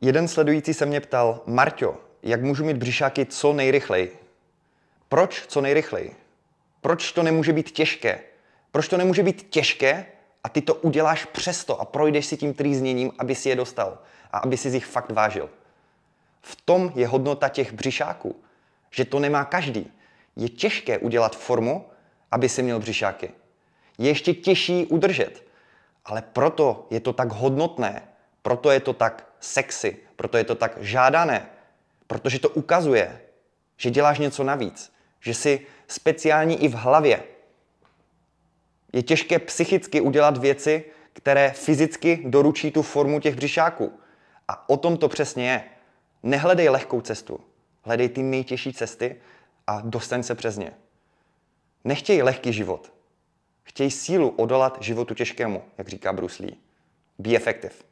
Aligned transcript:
Jeden 0.00 0.28
sledující 0.28 0.74
se 0.74 0.86
mě 0.86 1.00
ptal, 1.00 1.40
Marťo, 1.46 1.96
jak 2.22 2.42
můžu 2.42 2.64
mít 2.64 2.76
břišáky 2.76 3.26
co 3.26 3.52
nejrychleji? 3.52 4.18
Proč 5.08 5.46
co 5.46 5.60
nejrychleji? 5.60 6.16
Proč 6.80 7.12
to 7.12 7.22
nemůže 7.22 7.52
být 7.52 7.70
těžké? 7.70 8.20
Proč 8.72 8.88
to 8.88 8.96
nemůže 8.96 9.22
být 9.22 9.46
těžké 9.50 10.06
a 10.44 10.48
ty 10.48 10.60
to 10.60 10.74
uděláš 10.74 11.24
přesto 11.24 11.80
a 11.80 11.84
projdeš 11.84 12.26
si 12.26 12.36
tím 12.36 12.54
trýzněním, 12.54 13.12
aby 13.18 13.34
si 13.34 13.48
je 13.48 13.56
dostal 13.56 13.98
a 14.32 14.38
aby 14.38 14.56
si 14.56 14.68
jich 14.68 14.86
fakt 14.86 15.10
vážil? 15.10 15.50
V 16.42 16.56
tom 16.64 16.92
je 16.94 17.06
hodnota 17.06 17.48
těch 17.48 17.72
břišáků, 17.72 18.36
že 18.90 19.04
to 19.04 19.18
nemá 19.18 19.44
každý. 19.44 19.92
Je 20.36 20.48
těžké 20.48 20.98
udělat 20.98 21.36
formu, 21.36 21.86
aby 22.30 22.48
si 22.48 22.62
měl 22.62 22.78
břišáky. 22.78 23.30
Je 23.98 24.08
ještě 24.08 24.34
těžší 24.34 24.86
udržet. 24.86 25.44
Ale 26.04 26.22
proto 26.22 26.86
je 26.90 27.00
to 27.00 27.12
tak 27.12 27.32
hodnotné, 27.32 28.02
proto 28.48 28.70
je 28.70 28.80
to 28.80 28.92
tak 28.92 29.28
sexy, 29.40 29.96
proto 30.16 30.36
je 30.36 30.44
to 30.44 30.54
tak 30.54 30.72
žádané, 30.80 31.46
protože 32.06 32.38
to 32.38 32.48
ukazuje, 32.48 33.20
že 33.76 33.90
děláš 33.90 34.18
něco 34.18 34.44
navíc, 34.44 34.92
že 35.20 35.34
jsi 35.34 35.66
speciální 35.88 36.64
i 36.64 36.68
v 36.68 36.74
hlavě. 36.74 37.22
Je 38.92 39.02
těžké 39.02 39.38
psychicky 39.38 40.00
udělat 40.00 40.36
věci, 40.36 40.84
které 41.12 41.50
fyzicky 41.50 42.22
doručí 42.24 42.70
tu 42.70 42.82
formu 42.82 43.20
těch 43.20 43.34
břišáků. 43.34 44.00
A 44.48 44.68
o 44.68 44.76
tom 44.76 44.96
to 44.96 45.08
přesně 45.08 45.50
je. 45.50 45.64
Nehledej 46.22 46.68
lehkou 46.68 47.00
cestu, 47.00 47.40
hledej 47.82 48.08
ty 48.08 48.22
nejtěžší 48.22 48.72
cesty 48.72 49.16
a 49.66 49.80
dostaň 49.84 50.22
se 50.22 50.34
přes 50.34 50.56
ně. 50.56 50.72
Nechtěj 51.84 52.22
lehký 52.22 52.52
život. 52.52 52.92
Chtěj 53.62 53.90
sílu 53.90 54.28
odolat 54.28 54.78
životu 54.80 55.14
těžkému, 55.14 55.62
jak 55.78 55.88
říká 55.88 56.12
Bruce 56.12 56.42
Lee. 56.42 56.56
Be 57.18 57.36
effective. 57.36 57.88